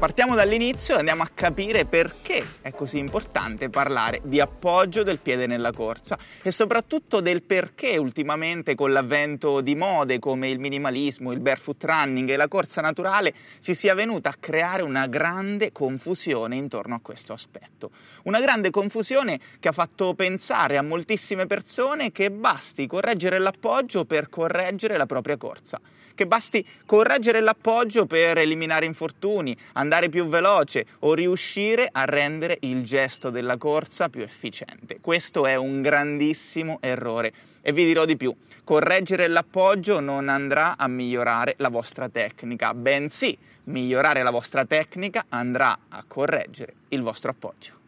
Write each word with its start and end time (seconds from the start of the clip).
Partiamo 0.00 0.34
dall'inizio 0.34 0.94
e 0.94 0.98
andiamo 1.00 1.22
a 1.22 1.28
capire 1.32 1.84
perché 1.84 2.42
è 2.62 2.70
così 2.70 2.96
importante 2.96 3.68
parlare 3.68 4.22
di 4.24 4.40
appoggio 4.40 5.02
del 5.02 5.18
piede 5.18 5.46
nella 5.46 5.72
corsa 5.72 6.18
e 6.40 6.50
soprattutto 6.50 7.20
del 7.20 7.42
perché 7.42 7.98
ultimamente 7.98 8.74
con 8.74 8.92
l'avvento 8.92 9.60
di 9.60 9.74
mode 9.74 10.18
come 10.18 10.48
il 10.48 10.58
minimalismo, 10.58 11.32
il 11.32 11.40
barefoot 11.40 11.84
running 11.84 12.30
e 12.30 12.36
la 12.36 12.48
corsa 12.48 12.80
naturale 12.80 13.34
si 13.58 13.74
sia 13.74 13.92
venuta 13.92 14.30
a 14.30 14.36
creare 14.40 14.80
una 14.80 15.06
grande 15.06 15.70
confusione 15.70 16.56
intorno 16.56 16.94
a 16.94 17.00
questo 17.02 17.34
aspetto. 17.34 17.90
Una 18.22 18.40
grande 18.40 18.70
confusione 18.70 19.38
che 19.60 19.68
ha 19.68 19.72
fatto 19.72 20.14
pensare 20.14 20.78
a 20.78 20.82
moltissime 20.82 21.46
persone 21.46 22.10
che 22.10 22.30
basti 22.30 22.86
correggere 22.86 23.38
l'appoggio 23.38 24.06
per 24.06 24.30
correggere 24.30 24.96
la 24.96 25.04
propria 25.04 25.36
corsa 25.36 25.78
che 26.12 26.26
basti 26.26 26.62
correggere 26.84 27.40
l'appoggio 27.40 28.04
per 28.04 28.36
eliminare 28.36 28.84
infortuni, 28.84 29.56
andare 29.72 29.89
più 30.08 30.28
veloce 30.28 30.86
o 31.00 31.14
riuscire 31.14 31.88
a 31.90 32.04
rendere 32.04 32.58
il 32.60 32.84
gesto 32.84 33.30
della 33.30 33.56
corsa 33.56 34.08
più 34.08 34.22
efficiente. 34.22 35.00
Questo 35.00 35.46
è 35.46 35.56
un 35.56 35.82
grandissimo 35.82 36.78
errore. 36.80 37.32
E 37.62 37.72
vi 37.72 37.84
dirò 37.84 38.04
di 38.04 38.16
più, 38.16 38.34
correggere 38.64 39.28
l'appoggio 39.28 40.00
non 40.00 40.28
andrà 40.28 40.76
a 40.76 40.88
migliorare 40.88 41.54
la 41.58 41.68
vostra 41.68 42.08
tecnica, 42.08 42.72
bensì 42.74 43.36
migliorare 43.64 44.22
la 44.22 44.30
vostra 44.30 44.64
tecnica 44.64 45.26
andrà 45.28 45.76
a 45.88 46.04
correggere 46.06 46.74
il 46.88 47.02
vostro 47.02 47.30
appoggio. 47.30 47.78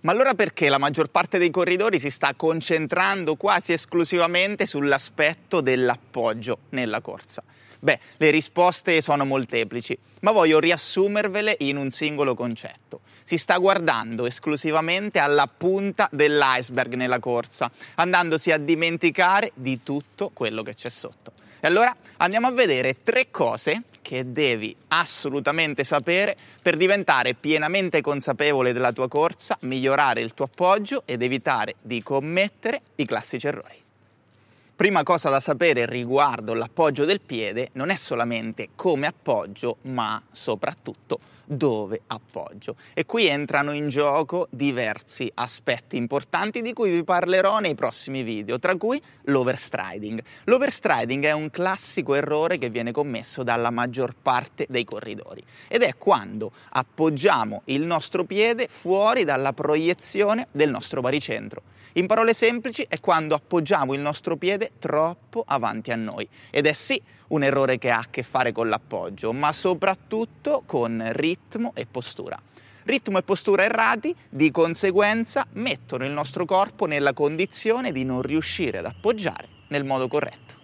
Ma 0.00 0.10
allora 0.10 0.34
perché 0.34 0.68
la 0.68 0.78
maggior 0.78 1.08
parte 1.08 1.38
dei 1.38 1.50
corridori 1.50 2.00
si 2.00 2.10
sta 2.10 2.34
concentrando 2.34 3.36
quasi 3.36 3.72
esclusivamente 3.72 4.66
sull'aspetto 4.66 5.60
dell'appoggio 5.60 6.58
nella 6.70 7.00
corsa? 7.00 7.42
Beh, 7.82 7.98
le 8.18 8.30
risposte 8.30 9.02
sono 9.02 9.24
molteplici, 9.24 9.98
ma 10.20 10.30
voglio 10.30 10.60
riassumervele 10.60 11.56
in 11.60 11.76
un 11.76 11.90
singolo 11.90 12.36
concetto. 12.36 13.00
Si 13.24 13.36
sta 13.36 13.58
guardando 13.58 14.24
esclusivamente 14.24 15.18
alla 15.18 15.48
punta 15.48 16.08
dell'iceberg 16.12 16.94
nella 16.94 17.18
corsa, 17.18 17.68
andandosi 17.96 18.52
a 18.52 18.58
dimenticare 18.58 19.50
di 19.54 19.82
tutto 19.82 20.30
quello 20.32 20.62
che 20.62 20.76
c'è 20.76 20.90
sotto. 20.90 21.32
E 21.58 21.66
allora 21.66 21.92
andiamo 22.18 22.46
a 22.46 22.52
vedere 22.52 23.02
tre 23.02 23.32
cose 23.32 23.82
che 24.00 24.30
devi 24.30 24.76
assolutamente 24.88 25.82
sapere 25.82 26.36
per 26.62 26.76
diventare 26.76 27.34
pienamente 27.34 28.00
consapevole 28.00 28.72
della 28.72 28.92
tua 28.92 29.08
corsa, 29.08 29.56
migliorare 29.62 30.20
il 30.20 30.34
tuo 30.34 30.44
appoggio 30.44 31.02
ed 31.04 31.20
evitare 31.20 31.74
di 31.82 32.00
commettere 32.00 32.82
i 32.94 33.04
classici 33.06 33.48
errori. 33.48 33.81
Prima 34.82 35.04
cosa 35.04 35.30
da 35.30 35.38
sapere 35.38 35.86
riguardo 35.86 36.54
l'appoggio 36.54 37.04
del 37.04 37.20
piede 37.20 37.68
non 37.74 37.88
è 37.90 37.94
solamente 37.94 38.70
come 38.74 39.06
appoggio, 39.06 39.76
ma 39.82 40.20
soprattutto 40.32 41.20
dove 41.56 42.02
appoggio. 42.06 42.76
E 42.94 43.04
qui 43.06 43.26
entrano 43.26 43.72
in 43.72 43.88
gioco 43.88 44.48
diversi 44.50 45.30
aspetti 45.34 45.96
importanti 45.96 46.62
di 46.62 46.72
cui 46.72 46.90
vi 46.90 47.04
parlerò 47.04 47.58
nei 47.58 47.74
prossimi 47.74 48.22
video, 48.22 48.58
tra 48.58 48.76
cui 48.76 49.00
l'overstriding. 49.24 50.22
L'overstriding 50.44 51.24
è 51.24 51.32
un 51.32 51.50
classico 51.50 52.14
errore 52.14 52.58
che 52.58 52.70
viene 52.70 52.92
commesso 52.92 53.42
dalla 53.42 53.70
maggior 53.70 54.14
parte 54.20 54.66
dei 54.68 54.84
corridori 54.84 55.42
ed 55.68 55.82
è 55.82 55.96
quando 55.96 56.52
appoggiamo 56.70 57.62
il 57.66 57.82
nostro 57.82 58.24
piede 58.24 58.68
fuori 58.68 59.24
dalla 59.24 59.52
proiezione 59.52 60.48
del 60.50 60.70
nostro 60.70 61.00
baricentro. 61.00 61.62
In 61.96 62.06
parole 62.06 62.32
semplici 62.32 62.86
è 62.88 63.00
quando 63.00 63.34
appoggiamo 63.34 63.92
il 63.92 64.00
nostro 64.00 64.36
piede 64.36 64.72
troppo 64.78 65.44
avanti 65.46 65.90
a 65.90 65.96
noi 65.96 66.26
ed 66.50 66.66
è 66.66 66.72
sì 66.72 67.00
un 67.28 67.42
errore 67.42 67.76
che 67.76 67.90
ha 67.90 67.98
a 67.98 68.06
che 68.08 68.22
fare 68.22 68.52
con 68.52 68.68
l'appoggio, 68.68 69.32
ma 69.32 69.52
soprattutto 69.52 70.62
con 70.64 71.02
ritmo 71.48 71.72
e 71.74 71.86
postura. 71.86 72.40
Ritmo 72.84 73.18
e 73.18 73.22
postura 73.22 73.64
errati 73.64 74.14
di 74.28 74.50
conseguenza 74.50 75.46
mettono 75.52 76.04
il 76.04 76.10
nostro 76.10 76.44
corpo 76.44 76.86
nella 76.86 77.12
condizione 77.12 77.92
di 77.92 78.04
non 78.04 78.22
riuscire 78.22 78.78
ad 78.78 78.86
appoggiare 78.86 79.48
nel 79.68 79.84
modo 79.84 80.08
corretto. 80.08 80.60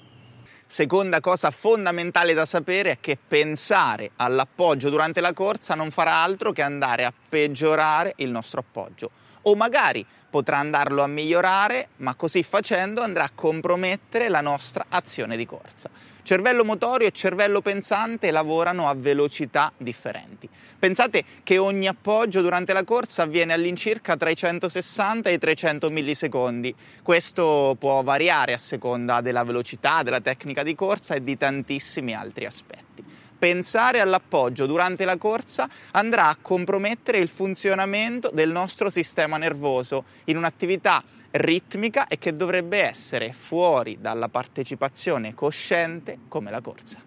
Seconda 0.67 1.21
cosa 1.21 1.50
fondamentale 1.50 2.34
da 2.34 2.44
sapere 2.44 2.93
è 2.93 2.99
che 3.00 3.17
pensare 3.17 4.11
all'appoggio 4.17 4.91
durante 4.91 5.21
la 5.21 5.33
corsa 5.33 5.75
non 5.75 5.91
farà 5.91 6.17
altro 6.17 6.53
che 6.53 6.62
andare 6.62 7.05
a 7.05 7.12
peggiorare 7.28 8.15
il 8.17 8.31
nostro 8.31 8.61
appoggio 8.61 9.11
o 9.49 9.55
magari 9.55 10.05
potrà 10.31 10.59
andarlo 10.59 11.03
a 11.03 11.07
migliorare, 11.07 11.89
ma 11.97 12.15
così 12.15 12.43
facendo 12.43 13.01
andrà 13.01 13.25
a 13.25 13.31
compromettere 13.35 14.29
la 14.29 14.43
nostra 14.43 14.87
azione 14.91 15.37
di 15.37 15.47
corsa. 15.47 15.89
Cervello 16.23 16.63
motorio 16.63 17.07
e 17.07 17.13
cervello 17.13 17.63
pensante 17.63 18.31
lavorano 18.31 18.87
a 18.87 18.95
velocità 18.95 19.73
differenti. 19.79 20.47
Pensate 20.79 21.25
che 21.43 21.57
ogni 21.57 21.89
appoggio 21.89 22.43
durante 22.43 22.75
la 22.75 22.85
corsa 22.85 23.23
avviene 23.23 23.55
all'incirca 23.55 24.15
tra 24.19 24.29
i 24.29 24.37
160 24.37 25.31
e 25.31 25.33
i 25.33 25.39
300 25.39 25.89
millisecondi. 25.89 26.75
Questo 27.03 27.75
può 27.79 28.03
variare 28.03 28.53
a 28.53 28.59
seconda 28.59 29.23
della 29.23 29.43
velocità, 29.43 30.03
della 30.03 30.21
tecnica 30.21 30.63
di 30.63 30.75
corsa 30.75 31.15
e 31.15 31.25
di 31.25 31.39
tantissimi 31.39 32.15
altri 32.15 32.45
aspetti 32.45 32.89
pensare 33.38 34.00
all'appoggio 34.00 34.66
durante 34.66 35.04
la 35.04 35.16
corsa 35.16 35.69
andrà 35.93 36.28
a 36.28 36.37
compromettere 36.41 37.19
il 37.19 37.28
funzionamento 37.28 38.31
del 38.32 38.50
nostro 38.50 38.91
sistema 38.91 39.37
nervoso 39.37 40.04
in 40.25 40.37
un'attività 40.37 41.03
ritmica 41.31 42.09
e 42.09 42.19
che 42.19 42.34
dovrebbe 42.34 42.82
essere 42.82 43.32
fuori 43.32 43.99
dalla 44.00 44.28
partecipazione 44.28 45.34
cosciente 45.34 46.19
come 46.28 46.50
la 46.50 46.60
corsa. 46.60 47.00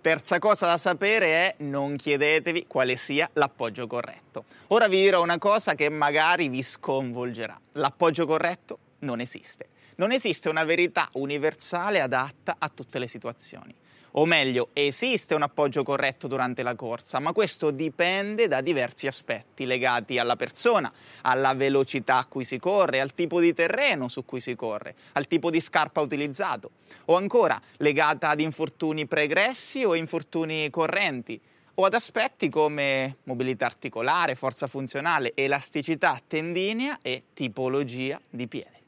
Terza 0.00 0.38
cosa 0.38 0.66
da 0.66 0.78
sapere 0.78 1.26
è 1.26 1.54
non 1.58 1.96
chiedetevi 1.96 2.64
quale 2.66 2.96
sia 2.96 3.28
l'appoggio 3.34 3.86
corretto. 3.86 4.46
Ora 4.68 4.88
vi 4.88 5.02
dirò 5.02 5.22
una 5.22 5.36
cosa 5.36 5.74
che 5.74 5.90
magari 5.90 6.48
vi 6.48 6.62
sconvolgerà. 6.62 7.60
L'appoggio 7.72 8.24
corretto 8.24 8.78
non 9.00 9.20
esiste. 9.20 9.68
Non 9.96 10.12
esiste 10.12 10.48
una 10.48 10.64
verità 10.64 11.10
universale 11.12 12.00
adatta 12.00 12.56
a 12.58 12.70
tutte 12.70 12.98
le 12.98 13.06
situazioni 13.06 13.74
o 14.12 14.24
meglio, 14.24 14.68
esiste 14.72 15.34
un 15.34 15.42
appoggio 15.42 15.82
corretto 15.82 16.26
durante 16.26 16.62
la 16.62 16.74
corsa, 16.74 17.20
ma 17.20 17.32
questo 17.32 17.70
dipende 17.70 18.48
da 18.48 18.60
diversi 18.60 19.06
aspetti 19.06 19.66
legati 19.66 20.18
alla 20.18 20.36
persona, 20.36 20.92
alla 21.22 21.54
velocità 21.54 22.16
a 22.16 22.26
cui 22.26 22.44
si 22.44 22.58
corre, 22.58 23.00
al 23.00 23.14
tipo 23.14 23.40
di 23.40 23.54
terreno 23.54 24.08
su 24.08 24.24
cui 24.24 24.40
si 24.40 24.56
corre, 24.56 24.96
al 25.12 25.26
tipo 25.26 25.50
di 25.50 25.60
scarpa 25.60 26.00
utilizzato, 26.00 26.70
o 27.06 27.16
ancora 27.16 27.60
legata 27.76 28.30
ad 28.30 28.40
infortuni 28.40 29.06
pregressi 29.06 29.84
o 29.84 29.94
infortuni 29.94 30.68
correnti, 30.70 31.40
o 31.74 31.84
ad 31.84 31.94
aspetti 31.94 32.48
come 32.48 33.18
mobilità 33.24 33.66
articolare, 33.66 34.34
forza 34.34 34.66
funzionale, 34.66 35.32
elasticità 35.34 36.20
tendinea 36.26 36.98
e 37.00 37.22
tipologia 37.32 38.20
di 38.28 38.48
piede. 38.48 38.79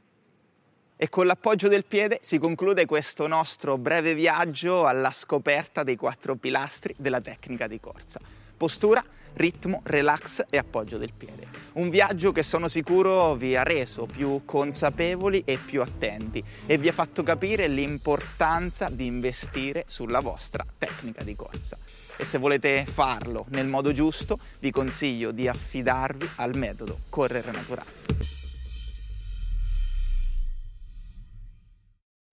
E 1.02 1.08
con 1.08 1.26
l'appoggio 1.26 1.66
del 1.66 1.84
piede 1.84 2.20
si 2.22 2.38
conclude 2.38 2.86
questo 2.86 3.26
nostro 3.26 3.76
breve 3.76 4.14
viaggio 4.14 4.86
alla 4.86 5.10
scoperta 5.10 5.82
dei 5.82 5.96
quattro 5.96 6.36
pilastri 6.36 6.94
della 6.96 7.20
tecnica 7.20 7.66
di 7.66 7.80
corsa. 7.80 8.20
Postura, 8.56 9.04
ritmo, 9.32 9.80
relax 9.82 10.44
e 10.48 10.58
appoggio 10.58 10.98
del 10.98 11.12
piede. 11.12 11.48
Un 11.72 11.90
viaggio 11.90 12.30
che 12.30 12.44
sono 12.44 12.68
sicuro 12.68 13.34
vi 13.34 13.56
ha 13.56 13.64
reso 13.64 14.06
più 14.06 14.42
consapevoli 14.44 15.42
e 15.44 15.58
più 15.58 15.82
attenti 15.82 16.40
e 16.66 16.78
vi 16.78 16.86
ha 16.86 16.92
fatto 16.92 17.24
capire 17.24 17.66
l'importanza 17.66 18.88
di 18.88 19.06
investire 19.06 19.82
sulla 19.88 20.20
vostra 20.20 20.64
tecnica 20.78 21.24
di 21.24 21.34
corsa. 21.34 21.76
E 22.16 22.24
se 22.24 22.38
volete 22.38 22.86
farlo 22.86 23.46
nel 23.48 23.66
modo 23.66 23.92
giusto, 23.92 24.38
vi 24.60 24.70
consiglio 24.70 25.32
di 25.32 25.48
affidarvi 25.48 26.30
al 26.36 26.56
metodo 26.56 27.00
Correre 27.08 27.50
Naturale. 27.50 28.31